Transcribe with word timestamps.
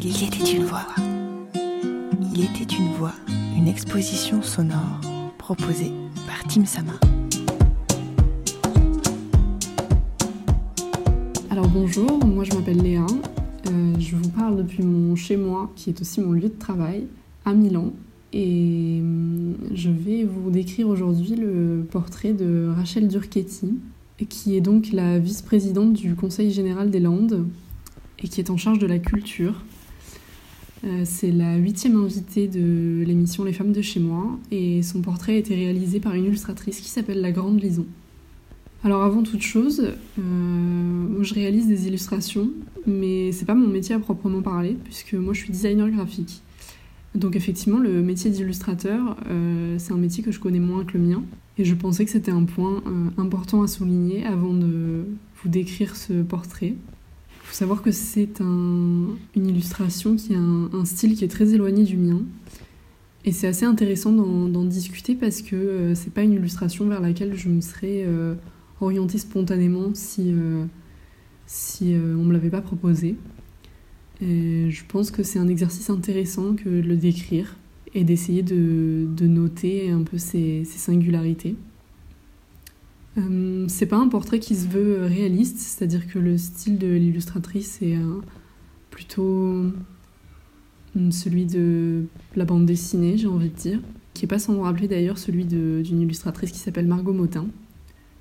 Il 0.00 0.22
était 0.22 0.52
une 0.52 0.62
voix. 0.62 0.86
Il 2.32 2.44
était 2.44 2.72
une 2.76 2.92
voix, 2.92 3.14
une 3.56 3.66
exposition 3.66 4.42
sonore 4.42 5.00
proposée 5.38 5.90
par 6.24 6.44
Tim 6.44 6.64
Sama. 6.64 6.92
Alors 11.50 11.66
bonjour, 11.68 12.24
moi 12.24 12.44
je 12.44 12.54
m'appelle 12.54 12.80
Léa. 12.80 13.06
Euh, 13.70 13.94
je 13.98 14.14
vous 14.14 14.28
parle 14.30 14.56
depuis 14.56 14.84
mon 14.84 15.16
chez 15.16 15.36
moi, 15.36 15.72
qui 15.74 15.90
est 15.90 16.00
aussi 16.00 16.20
mon 16.20 16.30
lieu 16.30 16.48
de 16.48 16.58
travail, 16.58 17.06
à 17.44 17.52
Milan. 17.52 17.92
Et 18.32 19.00
hum, 19.00 19.56
je 19.74 19.90
vais 19.90 20.22
vous 20.22 20.50
décrire 20.50 20.88
aujourd'hui 20.88 21.34
le 21.34 21.84
portrait 21.90 22.34
de 22.34 22.70
Rachel 22.76 23.08
Durchetti, 23.08 23.74
qui 24.28 24.56
est 24.56 24.60
donc 24.60 24.92
la 24.92 25.18
vice-présidente 25.18 25.92
du 25.92 26.14
Conseil 26.14 26.52
général 26.52 26.90
des 26.90 27.00
Landes 27.00 27.46
et 28.22 28.28
qui 28.28 28.40
est 28.40 28.50
en 28.50 28.56
charge 28.56 28.78
de 28.78 28.86
la 28.86 28.98
culture. 28.98 29.64
Euh, 30.84 31.02
c'est 31.04 31.32
la 31.32 31.56
huitième 31.56 31.96
invitée 31.96 32.46
de 32.46 33.02
l'émission 33.04 33.44
Les 33.44 33.52
femmes 33.52 33.72
de 33.72 33.82
chez 33.82 34.00
moi 34.00 34.38
et 34.50 34.82
son 34.82 35.00
portrait 35.00 35.32
a 35.34 35.36
été 35.36 35.54
réalisé 35.54 35.98
par 35.98 36.14
une 36.14 36.26
illustratrice 36.26 36.80
qui 36.80 36.88
s'appelle 36.88 37.20
La 37.20 37.32
Grande 37.32 37.60
Lison. 37.60 37.86
Alors 38.84 39.02
avant 39.02 39.24
toute 39.24 39.42
chose, 39.42 39.92
euh, 40.20 41.22
je 41.22 41.34
réalise 41.34 41.66
des 41.66 41.88
illustrations, 41.88 42.50
mais 42.86 43.32
c'est 43.32 43.44
pas 43.44 43.56
mon 43.56 43.66
métier 43.66 43.94
à 43.94 43.98
proprement 43.98 44.40
parler 44.40 44.76
puisque 44.84 45.14
moi 45.14 45.34
je 45.34 45.40
suis 45.40 45.50
designer 45.50 45.90
graphique. 45.90 46.42
Donc 47.16 47.34
effectivement, 47.34 47.78
le 47.78 48.00
métier 48.02 48.30
d'illustrateur, 48.30 49.16
euh, 49.28 49.76
c'est 49.78 49.92
un 49.92 49.96
métier 49.96 50.22
que 50.22 50.30
je 50.30 50.38
connais 50.38 50.60
moins 50.60 50.84
que 50.84 50.96
le 50.96 51.04
mien. 51.04 51.22
Et 51.56 51.64
je 51.64 51.74
pensais 51.74 52.04
que 52.04 52.10
c'était 52.12 52.30
un 52.30 52.44
point 52.44 52.84
important 53.16 53.62
à 53.62 53.66
souligner 53.66 54.24
avant 54.24 54.54
de 54.54 55.06
vous 55.42 55.48
décrire 55.48 55.96
ce 55.96 56.22
portrait. 56.22 56.74
Faut 57.48 57.54
savoir 57.54 57.80
que 57.80 57.90
c'est 57.92 58.40
une 58.40 59.16
illustration 59.34 60.16
qui 60.16 60.34
a 60.34 60.38
un, 60.38 60.84
style 60.84 61.16
qui 61.16 61.24
est 61.24 61.28
très 61.28 61.54
éloigné 61.54 61.82
du 61.82 61.96
mien. 61.96 62.20
Et 63.24 63.32
c'est 63.32 63.46
assez 63.46 63.64
intéressant 63.64 64.12
d'en 64.12 64.64
discuter 64.64 65.14
parce 65.14 65.40
que 65.40 65.56
euh, 65.56 65.94
c'est 65.94 66.12
pas 66.12 66.22
une 66.22 66.34
illustration 66.34 66.86
vers 66.88 67.00
laquelle 67.00 67.34
je 67.34 67.48
me 67.48 67.62
serais 67.62 68.04
euh, 68.06 68.34
orientée 68.82 69.16
spontanément 69.16 69.94
si, 69.94 70.30
euh, 70.30 70.66
si 71.46 71.96
on 71.96 72.22
me 72.22 72.34
l'avait 72.34 72.50
pas 72.50 72.60
proposé. 72.60 73.16
Je 74.20 74.82
pense 74.86 75.10
que 75.10 75.22
c'est 75.22 75.38
un 75.38 75.48
exercice 75.48 75.88
intéressant 75.88 76.54
que 76.54 76.68
de 76.68 76.86
le 76.86 76.96
décrire 76.96 77.56
et 77.94 78.04
d'essayer 78.04 78.42
de, 78.42 79.08
noter 79.22 79.90
un 79.90 80.02
peu 80.02 80.18
ses 80.18 80.64
singularités. 80.66 81.56
Euh, 83.18 83.64
c'est 83.68 83.86
pas 83.86 83.96
un 83.96 84.08
portrait 84.08 84.38
qui 84.38 84.54
se 84.54 84.66
veut 84.68 85.04
réaliste, 85.04 85.58
c'est-à-dire 85.58 86.06
que 86.06 86.18
le 86.18 86.38
style 86.38 86.78
de 86.78 86.86
l'illustratrice 86.86 87.82
est 87.82 87.96
plutôt 88.90 89.64
celui 91.10 91.46
de 91.46 92.04
la 92.36 92.44
bande 92.44 92.66
dessinée, 92.66 93.16
j'ai 93.16 93.28
envie 93.28 93.50
de 93.50 93.54
dire, 93.54 93.80
qui 94.14 94.24
est 94.24 94.28
pas 94.28 94.38
sans 94.38 94.54
me 94.54 94.60
rappeler 94.60 94.88
d'ailleurs 94.88 95.18
celui 95.18 95.44
d'une 95.44 96.00
illustratrice 96.00 96.50
qui 96.50 96.58
s'appelle 96.58 96.86
Margot 96.86 97.12
Motin, 97.12 97.46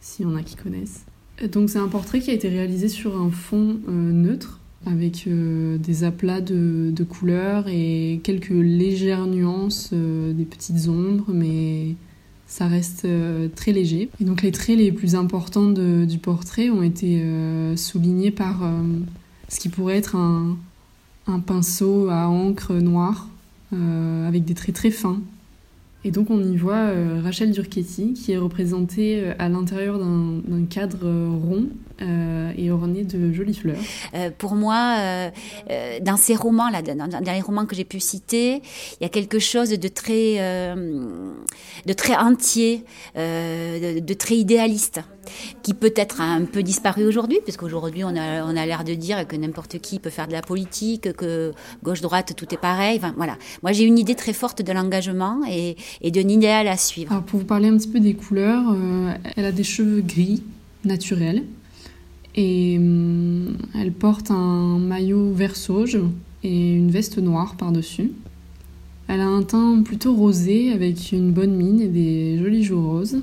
s'il 0.00 0.26
y 0.26 0.28
en 0.28 0.36
a 0.36 0.42
qui 0.42 0.56
connaissent. 0.56 1.04
Donc 1.52 1.70
c'est 1.70 1.78
un 1.78 1.88
portrait 1.88 2.20
qui 2.20 2.30
a 2.30 2.34
été 2.34 2.48
réalisé 2.48 2.88
sur 2.88 3.20
un 3.20 3.30
fond 3.30 3.78
euh, 3.88 3.92
neutre, 3.92 4.60
avec 4.86 5.26
euh, 5.26 5.76
des 5.78 6.04
aplats 6.04 6.40
de, 6.40 7.04
couleurs 7.08 7.66
et 7.68 8.20
quelques 8.22 8.50
légères 8.50 9.26
nuances, 9.26 9.92
des 9.92 10.44
petites 10.44 10.88
ombres, 10.88 11.26
mais 11.32 11.94
ça 12.48 12.66
reste 12.66 13.04
euh, 13.04 13.48
très 13.54 13.72
léger. 13.72 14.08
Et 14.20 14.24
donc 14.24 14.42
les 14.42 14.50
traits 14.50 14.78
les 14.78 14.90
plus 14.90 15.14
importants 15.14 15.70
du 15.70 16.18
portrait 16.18 16.70
ont 16.70 16.82
été 16.82 17.20
euh, 17.22 17.76
soulignés 17.76 18.30
par 18.30 18.64
euh, 18.64 18.82
ce 19.48 19.60
qui 19.60 19.68
pourrait 19.68 19.98
être 19.98 20.16
un, 20.16 20.56
pinceau 21.46 22.08
à 22.08 22.26
encre 22.26 22.72
noire 22.72 23.28
avec 23.70 24.46
des 24.46 24.54
traits 24.54 24.74
très 24.74 24.90
fins 24.90 25.20
et 26.02 26.10
donc 26.10 26.30
on 26.30 26.42
y 26.42 26.56
voit 26.56 26.90
Rachel 27.22 27.52
Durchetti 27.52 28.14
qui 28.14 28.32
est 28.32 28.38
représentée 28.38 29.32
à 29.38 29.50
l'intérieur 29.50 29.98
d'un 29.98 30.64
cadre 30.70 31.06
euh, 32.02 32.52
et 32.56 32.70
orné 32.70 33.04
de 33.04 33.32
jolies 33.32 33.54
fleurs. 33.54 33.76
pour 34.38 34.54
moi, 34.54 35.30
dans 36.02 36.16
ces 36.16 36.34
romans, 36.34 36.68
là, 36.68 36.82
dans, 36.82 37.08
dans 37.08 37.32
les 37.32 37.40
romans 37.40 37.66
que 37.66 37.76
j'ai 37.76 37.84
pu 37.84 38.00
citer, 38.00 38.62
il 39.00 39.02
y 39.02 39.06
a 39.06 39.08
quelque 39.08 39.38
chose 39.38 39.70
de 39.70 39.88
très, 39.88 40.36
de 41.86 41.92
très 41.92 42.16
entier, 42.16 42.84
de, 43.14 44.00
de, 44.00 44.14
très 44.14 44.36
idéaliste 44.36 45.00
qui 45.62 45.74
peut-être 45.74 46.20
a 46.20 46.24
un 46.24 46.44
peu 46.44 46.62
disparu 46.62 47.04
aujourd'hui, 47.04 47.38
puisqu'aujourd'hui 47.42 48.04
on 48.04 48.16
a, 48.16 48.44
on 48.44 48.56
a 48.56 48.66
l'air 48.66 48.84
de 48.84 48.94
dire 48.94 49.26
que 49.26 49.36
n'importe 49.36 49.78
qui 49.78 49.98
peut 49.98 50.10
faire 50.10 50.26
de 50.26 50.32
la 50.32 50.42
politique, 50.42 51.12
que 51.12 51.52
gauche-droite 51.82 52.34
tout 52.36 52.52
est 52.52 52.58
pareil. 52.58 52.98
Enfin, 52.98 53.14
voilà. 53.16 53.36
Moi 53.62 53.72
j'ai 53.72 53.84
une 53.84 53.98
idée 53.98 54.14
très 54.14 54.32
forte 54.32 54.62
de 54.62 54.72
l'engagement 54.72 55.40
et, 55.48 55.76
et 56.00 56.10
d'un 56.10 56.28
idéal 56.28 56.68
à 56.68 56.76
suivre. 56.76 57.12
Alors 57.12 57.24
pour 57.24 57.40
vous 57.40 57.46
parler 57.46 57.68
un 57.68 57.76
petit 57.76 57.88
peu 57.88 58.00
des 58.00 58.14
couleurs, 58.14 58.64
euh, 58.72 59.12
elle 59.36 59.44
a 59.44 59.52
des 59.52 59.64
cheveux 59.64 60.00
gris 60.00 60.42
naturels 60.84 61.44
et 62.34 62.76
hum, 62.78 63.56
elle 63.74 63.92
porte 63.92 64.30
un 64.30 64.78
maillot 64.78 65.32
vert 65.32 65.56
sauge 65.56 65.98
et 66.44 66.74
une 66.74 66.90
veste 66.90 67.18
noire 67.18 67.56
par-dessus. 67.56 68.12
Elle 69.08 69.20
a 69.20 69.26
un 69.26 69.42
teint 69.42 69.82
plutôt 69.82 70.14
rosé 70.14 70.70
avec 70.72 71.12
une 71.12 71.32
bonne 71.32 71.54
mine 71.54 71.80
et 71.80 71.88
des 71.88 72.38
jolis 72.38 72.62
joues 72.62 72.86
roses 72.86 73.22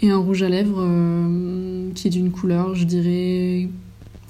et 0.00 0.10
un 0.10 0.18
rouge 0.18 0.42
à 0.42 0.48
lèvres 0.48 0.80
euh, 0.80 1.90
qui 1.94 2.08
est 2.08 2.10
d'une 2.10 2.30
couleur, 2.30 2.74
je 2.74 2.84
dirais, 2.84 3.68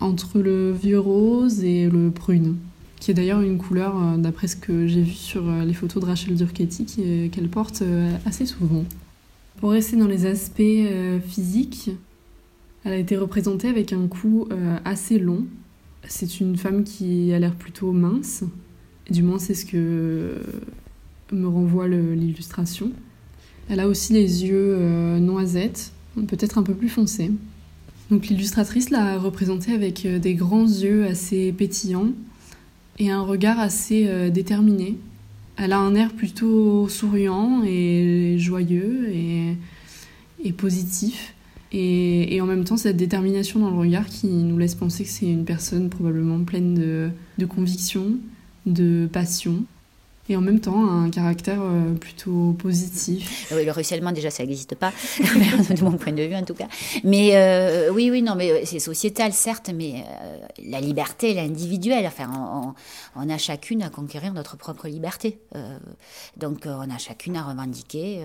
entre 0.00 0.38
le 0.38 0.72
vieux 0.72 1.00
rose 1.00 1.64
et 1.64 1.88
le 1.88 2.10
prune, 2.10 2.56
qui 3.00 3.10
est 3.10 3.14
d'ailleurs 3.14 3.40
une 3.40 3.58
couleur, 3.58 3.96
euh, 3.96 4.16
d'après 4.16 4.46
ce 4.46 4.56
que 4.56 4.86
j'ai 4.86 5.02
vu 5.02 5.12
sur 5.12 5.48
euh, 5.48 5.64
les 5.64 5.74
photos 5.74 6.02
de 6.02 6.08
Rachel 6.08 6.36
Durchetti, 6.36 6.86
qu'elle 7.32 7.48
porte 7.48 7.82
assez 8.24 8.46
souvent. 8.46 8.84
Pour 9.58 9.70
rester 9.70 9.96
dans 9.96 10.06
les 10.06 10.26
aspects 10.26 10.62
physiques, 11.26 11.90
elle 12.86 12.92
a 12.92 12.96
été 12.96 13.16
représentée 13.16 13.68
avec 13.68 13.92
un 13.92 14.06
cou 14.06 14.48
assez 14.84 15.18
long. 15.18 15.44
C'est 16.08 16.40
une 16.40 16.56
femme 16.56 16.84
qui 16.84 17.32
a 17.32 17.38
l'air 17.38 17.54
plutôt 17.54 17.92
mince, 17.92 18.44
du 19.10 19.22
moins 19.22 19.38
c'est 19.38 19.54
ce 19.54 19.66
que 19.66 20.40
me 21.32 21.48
renvoie 21.48 21.88
l'illustration. 21.88 22.92
Elle 23.68 23.80
a 23.80 23.88
aussi 23.88 24.12
les 24.12 24.44
yeux 24.44 24.76
euh, 24.78 25.18
noisettes, 25.18 25.92
peut-être 26.28 26.58
un 26.58 26.62
peu 26.62 26.74
plus 26.74 26.88
foncés. 26.88 27.30
Donc 28.10 28.28
l'illustratrice 28.28 28.90
l'a 28.90 29.18
représentée 29.18 29.72
avec 29.72 30.06
euh, 30.06 30.18
des 30.18 30.34
grands 30.34 30.66
yeux 30.66 31.04
assez 31.06 31.52
pétillants 31.52 32.12
et 32.98 33.10
un 33.10 33.22
regard 33.22 33.58
assez 33.58 34.06
euh, 34.06 34.30
déterminé. 34.30 34.96
Elle 35.56 35.72
a 35.72 35.78
un 35.78 35.94
air 35.96 36.12
plutôt 36.12 36.88
souriant 36.88 37.62
et 37.64 38.36
joyeux 38.38 39.08
et, 39.12 39.56
positif. 40.52 41.34
Et, 41.72 42.40
en 42.40 42.46
même 42.46 42.64
temps, 42.64 42.76
cette 42.76 42.96
détermination 42.96 43.60
dans 43.60 43.70
le 43.70 43.76
regard 43.76 44.06
qui 44.06 44.28
nous 44.28 44.56
laisse 44.56 44.74
penser 44.74 45.04
que 45.04 45.10
c'est 45.10 45.26
une 45.26 45.44
personne 45.44 45.90
probablement 45.90 46.42
pleine 46.44 46.74
de, 46.74 47.10
de 47.38 47.46
conviction, 47.46 48.18
de 48.66 49.08
passion 49.12 49.64
et 50.28 50.36
en 50.36 50.40
même 50.40 50.60
temps 50.60 50.88
un 50.88 51.10
caractère 51.10 51.60
euh, 51.62 51.94
plutôt 51.94 52.54
positif. 52.58 53.52
Oui, 53.54 53.64
le 53.64 53.72
ruissellement 53.72 54.12
déjà 54.12 54.30
ça 54.30 54.44
n'existe 54.44 54.74
pas, 54.74 54.92
de 55.18 55.84
mon 55.84 55.92
point 55.92 56.12
de 56.12 56.22
vue 56.22 56.34
en 56.34 56.44
tout 56.44 56.54
cas. 56.54 56.68
Mais 57.04 57.36
euh, 57.36 57.90
oui, 57.92 58.10
oui, 58.10 58.22
non, 58.22 58.34
mais 58.34 58.50
euh, 58.50 58.60
c'est 58.64 58.78
sociétal 58.78 59.32
certes, 59.32 59.70
mais 59.74 60.04
la 60.64 60.80
liberté, 60.80 61.30
elle 61.30 61.38
est 61.38 61.40
individuelle. 61.40 62.06
Enfin, 62.06 62.74
on, 63.14 63.28
a 63.28 63.38
chacune 63.38 63.82
à 63.82 63.90
conquérir 63.90 64.32
notre 64.32 64.56
propre 64.56 64.88
liberté. 64.88 65.38
donc, 66.36 66.66
on 66.66 66.90
a 66.90 66.98
chacune 66.98 67.36
à 67.36 67.42
revendiquer. 67.42 68.24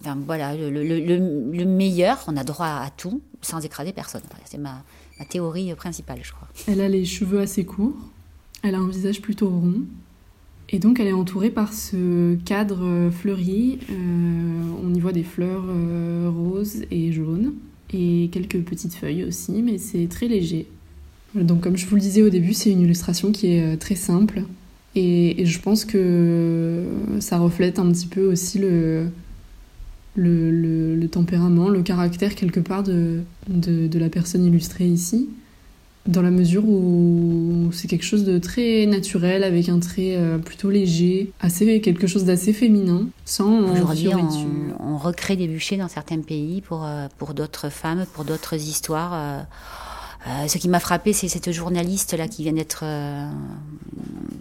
Enfin, 0.00 0.16
voilà, 0.24 0.54
le, 0.54 0.70
le, 0.70 1.64
meilleur, 1.64 2.24
on 2.28 2.36
a 2.36 2.44
droit 2.44 2.66
à 2.66 2.90
tout 2.96 3.20
sans 3.42 3.64
écraser 3.64 3.92
personne. 3.92 4.22
C'est 4.44 4.58
ma, 4.58 4.84
ma 5.18 5.24
théorie 5.24 5.74
principale, 5.74 6.20
je 6.22 6.32
crois. 6.32 6.48
Elle 6.68 6.80
a 6.80 6.88
les 6.88 7.04
cheveux 7.04 7.40
assez 7.40 7.64
courts. 7.64 7.96
Elle 8.62 8.74
a 8.74 8.78
un 8.78 8.88
visage 8.88 9.20
plutôt 9.20 9.48
rond. 9.48 9.82
Et 10.70 10.78
donc 10.78 10.98
elle 10.98 11.06
est 11.06 11.12
entourée 11.12 11.50
par 11.50 11.72
ce 11.72 12.36
cadre 12.44 13.10
fleuri. 13.10 13.78
Euh, 13.90 13.94
on 14.82 14.94
y 14.94 15.00
voit 15.00 15.12
des 15.12 15.22
fleurs 15.22 15.64
euh, 15.68 16.30
roses 16.34 16.82
et 16.90 17.12
jaunes 17.12 17.54
et 17.92 18.28
quelques 18.32 18.60
petites 18.60 18.94
feuilles 18.94 19.24
aussi, 19.24 19.62
mais 19.62 19.78
c'est 19.78 20.08
très 20.08 20.26
léger. 20.26 20.66
Donc 21.34 21.60
comme 21.60 21.76
je 21.76 21.86
vous 21.86 21.96
le 21.96 22.00
disais 22.00 22.22
au 22.22 22.30
début, 22.30 22.54
c'est 22.54 22.70
une 22.70 22.80
illustration 22.80 23.30
qui 23.32 23.52
est 23.52 23.74
euh, 23.74 23.76
très 23.76 23.94
simple 23.94 24.42
et, 24.96 25.44
je 25.44 25.58
pense 25.60 25.84
que 25.84 26.84
ça 27.18 27.38
reflète 27.38 27.80
un 27.80 27.90
petit 27.90 28.06
peu 28.06 28.24
aussi 28.30 28.60
le, 28.60 29.08
le, 30.14 31.06
tempérament, 31.08 31.68
le 31.68 31.82
caractère 31.82 32.36
quelque 32.36 32.60
part 32.60 32.84
de, 32.84 33.22
de 33.48 33.98
la 33.98 34.08
personne 34.08 34.44
illustrée 34.44 34.86
ici 34.86 35.28
dans 36.06 36.22
la 36.22 36.30
mesure 36.30 36.64
où 36.66 37.70
c'est 37.72 37.88
quelque 37.88 38.04
chose 38.04 38.24
de 38.24 38.38
très 38.38 38.86
naturel, 38.86 39.42
avec 39.42 39.68
un 39.68 39.78
trait 39.78 40.16
euh, 40.16 40.38
plutôt 40.38 40.70
léger, 40.70 41.30
assez 41.40 41.80
quelque 41.80 42.06
chose 42.06 42.24
d'assez 42.24 42.52
féminin, 42.52 43.06
sans 43.24 43.70
Aujourd'hui, 43.70 44.10
on, 44.78 44.98
recrée 44.98 45.36
des 45.36 45.48
bûchers 45.48 45.76
dans 45.76 45.88
certains 45.88 46.20
pays 46.20 46.60
pour, 46.60 46.84
euh, 46.84 47.08
pour 47.18 47.34
d'autres 47.34 47.68
femmes, 47.68 48.04
pour 48.12 48.24
d'autres 48.24 48.54
histoires. 48.54 49.46
ce 50.46 50.58
qui 50.58 50.68
m'a 50.68 50.80
frappé, 50.80 51.12
c'est 51.12 51.28
cette 51.28 51.52
journaliste 51.52 52.16
là 52.16 52.28
qui 52.28 52.42
vient 52.42 52.52
d'être 52.52 52.84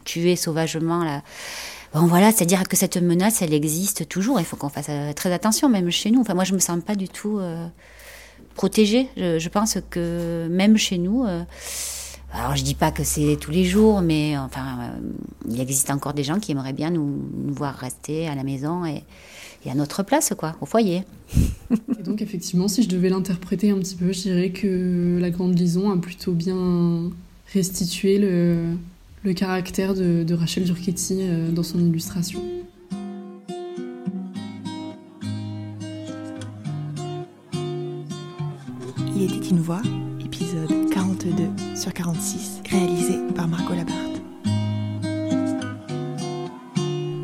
tuée 0.05 0.35
sauvagement 0.35 1.03
là. 1.03 1.21
Bon 1.93 2.07
voilà, 2.07 2.31
c'est-à-dire 2.31 2.67
que 2.67 2.75
cette 2.75 2.97
menace, 2.97 3.41
elle 3.41 3.53
existe 3.53 4.09
toujours. 4.09 4.39
Il 4.39 4.45
faut 4.45 4.55
qu'on 4.55 4.69
fasse 4.69 4.89
très 5.15 5.31
attention, 5.31 5.69
même 5.69 5.91
chez 5.91 6.09
nous. 6.09 6.21
Enfin, 6.21 6.33
moi, 6.33 6.43
je 6.43 6.53
me 6.53 6.59
sens 6.59 6.79
pas 6.83 6.95
du 6.95 7.07
tout 7.07 7.39
protégée. 8.55 9.09
Je, 9.17 9.49
pense 9.49 9.77
que 9.89 10.47
même 10.49 10.77
chez 10.77 10.97
nous, 10.97 11.25
alors 12.33 12.55
je 12.55 12.63
dis 12.63 12.73
pas 12.73 12.91
que 12.91 13.03
c'est 13.03 13.37
tous 13.39 13.51
les 13.51 13.63
jours, 13.63 14.01
mais 14.01 14.35
enfin, 14.37 14.79
euh, 14.81 14.99
il 15.49 15.61
existe 15.61 15.91
encore 15.91 16.13
des 16.13 16.23
gens 16.23 16.39
qui 16.39 16.51
aimeraient 16.51 16.73
bien 16.73 16.89
nous, 16.89 17.21
voir 17.49 17.75
rester 17.75 18.27
à 18.27 18.33
la 18.33 18.43
maison 18.43 18.85
et, 18.85 19.03
à 19.69 19.75
notre 19.75 20.03
place, 20.03 20.33
quoi, 20.37 20.55
au 20.59 20.65
foyer. 20.65 21.03
Et 21.99 22.03
donc 22.03 22.21
effectivement, 22.21 22.67
si 22.67 22.83
je 22.83 22.89
devais 22.89 23.09
l'interpréter 23.09 23.69
un 23.69 23.77
petit 23.77 23.95
peu, 23.95 24.11
je 24.11 24.21
dirais 24.23 24.49
que 24.49 25.17
la 25.21 25.29
Grande 25.29 25.57
Lison 25.57 25.89
a 25.91 25.97
plutôt 25.97 26.33
bien 26.33 27.11
restitué 27.53 28.17
le, 28.17 29.33
caractère 29.33 29.93
de, 29.93 30.23
de 30.23 30.33
Rachel 30.33 30.65
Durchetti 30.65 31.19
euh, 31.21 31.51
dans 31.51 31.63
son 31.63 31.79
illustration. 31.79 32.41
Une 39.23 39.61
voix, 39.61 39.81
épisode 40.19 40.89
42 40.91 41.77
sur 41.77 41.93
46, 41.93 42.61
réalisé 42.69 43.19
par 43.33 43.47
Margot 43.47 43.73
Labarthe. 43.73 44.21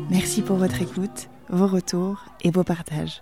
Merci 0.08 0.40
pour 0.40 0.56
votre 0.56 0.80
écoute, 0.80 1.28
vos 1.50 1.66
retours 1.66 2.24
et 2.42 2.50
vos 2.50 2.64
partages. 2.64 3.20